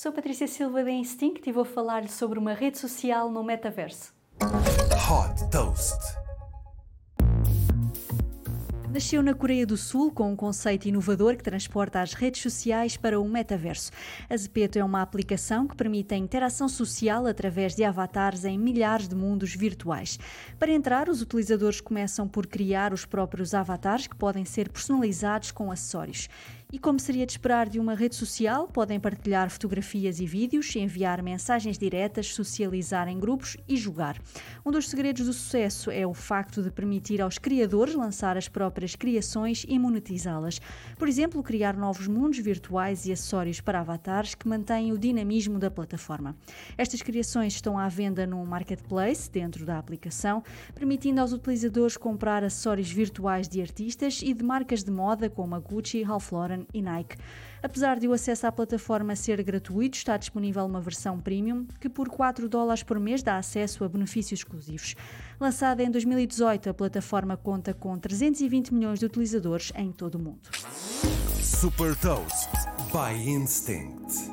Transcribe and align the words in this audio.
Sou 0.00 0.12
Patrícia 0.12 0.46
Silva 0.46 0.84
da 0.84 0.92
Instinct 0.92 1.50
e 1.50 1.52
vou 1.52 1.64
falar-lhe 1.64 2.06
sobre 2.06 2.38
uma 2.38 2.54
rede 2.54 2.78
social 2.78 3.28
no 3.32 3.42
metaverso. 3.42 4.14
Hot 4.40 5.50
Toast. 5.50 5.98
Nasceu 8.94 9.22
na 9.24 9.34
Coreia 9.34 9.66
do 9.66 9.76
Sul 9.76 10.12
com 10.12 10.32
um 10.32 10.36
conceito 10.36 10.86
inovador 10.86 11.36
que 11.36 11.42
transporta 11.42 12.00
as 12.00 12.14
redes 12.14 12.40
sociais 12.40 12.96
para 12.96 13.20
o 13.20 13.28
metaverso. 13.28 13.90
A 14.30 14.36
Zepeto 14.36 14.78
é 14.78 14.84
uma 14.84 15.02
aplicação 15.02 15.66
que 15.66 15.76
permite 15.76 16.14
a 16.14 16.16
interação 16.16 16.68
social 16.68 17.26
através 17.26 17.74
de 17.74 17.82
avatares 17.82 18.44
em 18.44 18.56
milhares 18.56 19.08
de 19.08 19.16
mundos 19.16 19.52
virtuais. 19.54 20.16
Para 20.60 20.72
entrar, 20.72 21.08
os 21.08 21.20
utilizadores 21.20 21.80
começam 21.80 22.28
por 22.28 22.46
criar 22.46 22.92
os 22.92 23.04
próprios 23.04 23.52
avatares 23.52 24.06
que 24.06 24.16
podem 24.16 24.44
ser 24.44 24.68
personalizados 24.70 25.50
com 25.50 25.72
acessórios. 25.72 26.28
E 26.70 26.78
como 26.78 27.00
seria 27.00 27.24
de 27.24 27.32
esperar 27.32 27.66
de 27.66 27.80
uma 27.80 27.94
rede 27.94 28.14
social, 28.14 28.68
podem 28.68 29.00
partilhar 29.00 29.48
fotografias 29.48 30.20
e 30.20 30.26
vídeos, 30.26 30.76
enviar 30.76 31.22
mensagens 31.22 31.78
diretas, 31.78 32.34
socializar 32.34 33.08
em 33.08 33.18
grupos 33.18 33.56
e 33.66 33.74
jogar. 33.74 34.20
Um 34.66 34.70
dos 34.70 34.86
segredos 34.86 35.24
do 35.24 35.32
sucesso 35.32 35.90
é 35.90 36.06
o 36.06 36.12
facto 36.12 36.62
de 36.62 36.70
permitir 36.70 37.22
aos 37.22 37.38
criadores 37.38 37.94
lançar 37.94 38.36
as 38.36 38.48
próprias 38.48 38.94
criações 38.94 39.64
e 39.66 39.78
monetizá-las. 39.78 40.60
Por 40.98 41.08
exemplo, 41.08 41.42
criar 41.42 41.74
novos 41.74 42.06
mundos 42.06 42.38
virtuais 42.38 43.06
e 43.06 43.12
acessórios 43.12 43.62
para 43.62 43.80
avatares 43.80 44.34
que 44.34 44.46
mantêm 44.46 44.92
o 44.92 44.98
dinamismo 44.98 45.58
da 45.58 45.70
plataforma. 45.70 46.36
Estas 46.76 47.00
criações 47.00 47.54
estão 47.54 47.78
à 47.78 47.88
venda 47.88 48.26
num 48.26 48.44
marketplace 48.44 49.30
dentro 49.30 49.64
da 49.64 49.78
aplicação, 49.78 50.44
permitindo 50.74 51.22
aos 51.22 51.32
utilizadores 51.32 51.96
comprar 51.96 52.44
acessórios 52.44 52.90
virtuais 52.90 53.48
de 53.48 53.62
artistas 53.62 54.20
e 54.22 54.34
de 54.34 54.44
marcas 54.44 54.84
de 54.84 54.90
moda 54.90 55.30
como 55.30 55.54
a 55.54 55.58
Gucci, 55.58 56.02
Ralph 56.02 56.30
Lauren 56.30 56.57
e 56.72 56.82
Nike. 56.82 57.16
Apesar 57.62 57.98
de 57.98 58.06
o 58.06 58.12
acesso 58.12 58.46
à 58.46 58.52
plataforma 58.52 59.16
ser 59.16 59.42
gratuito, 59.42 59.96
está 59.96 60.16
disponível 60.16 60.64
uma 60.64 60.80
versão 60.80 61.18
premium 61.18 61.66
que 61.80 61.88
por 61.88 62.08
4 62.08 62.48
dólares 62.48 62.82
por 62.82 62.98
mês 63.00 63.22
dá 63.22 63.36
acesso 63.36 63.84
a 63.84 63.88
benefícios 63.88 64.40
exclusivos. 64.40 64.94
Lançada 65.40 65.82
em 65.82 65.90
2018, 65.90 66.70
a 66.70 66.74
plataforma 66.74 67.36
conta 67.36 67.74
com 67.74 67.98
320 67.98 68.72
milhões 68.72 68.98
de 68.98 69.06
utilizadores 69.06 69.72
em 69.74 69.90
todo 69.90 70.16
o 70.16 70.18
mundo. 70.18 70.48
Super 71.42 71.96
Toast 71.96 72.48
by 72.92 73.28
Instinct. 73.28 74.27